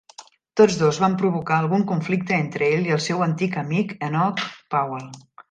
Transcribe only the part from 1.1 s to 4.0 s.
provocar algun conflicte entre ell i el seu antic amic